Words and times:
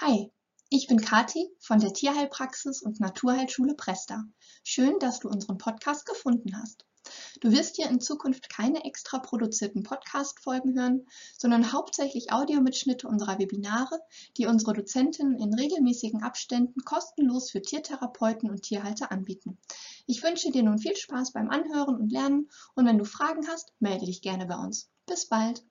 Hi, 0.00 0.30
ich 0.70 0.86
bin 0.86 1.00
Kati 1.00 1.50
von 1.58 1.80
der 1.80 1.92
Tierheilpraxis 1.92 2.82
und 2.82 3.00
Naturheilschule 3.00 3.74
Presta. 3.74 4.22
Schön, 4.62 4.96
dass 5.00 5.18
du 5.18 5.28
unseren 5.28 5.58
Podcast 5.58 6.06
gefunden 6.06 6.56
hast. 6.56 6.86
Du 7.40 7.50
wirst 7.50 7.74
hier 7.74 7.90
in 7.90 8.00
Zukunft 8.00 8.48
keine 8.48 8.84
extra 8.84 9.18
produzierten 9.18 9.82
Podcast-Folgen 9.82 10.78
hören, 10.78 11.08
sondern 11.36 11.72
hauptsächlich 11.72 12.30
Audiomitschnitte 12.30 13.08
unserer 13.08 13.40
Webinare, 13.40 13.98
die 14.36 14.46
unsere 14.46 14.72
Dozentinnen 14.72 15.36
in 15.36 15.52
regelmäßigen 15.52 16.22
Abständen 16.22 16.84
kostenlos 16.84 17.50
für 17.50 17.60
Tiertherapeuten 17.60 18.50
und 18.50 18.62
Tierhalter 18.62 19.10
anbieten. 19.10 19.58
Ich 20.06 20.22
wünsche 20.22 20.52
dir 20.52 20.62
nun 20.62 20.78
viel 20.78 20.94
Spaß 20.94 21.32
beim 21.32 21.50
Anhören 21.50 21.96
und 21.96 22.12
Lernen 22.12 22.48
und 22.76 22.86
wenn 22.86 22.98
du 22.98 23.04
Fragen 23.04 23.48
hast, 23.48 23.72
melde 23.80 24.06
dich 24.06 24.22
gerne 24.22 24.46
bei 24.46 24.58
uns. 24.58 24.92
Bis 25.06 25.26
bald! 25.26 25.64